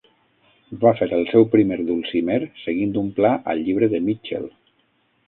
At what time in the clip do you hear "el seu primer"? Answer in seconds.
1.17-1.77